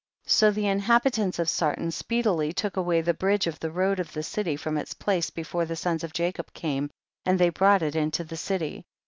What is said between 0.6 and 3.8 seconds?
inhabitants of Sarton speedily took away the bridge of the